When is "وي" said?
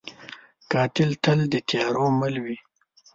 2.43-2.57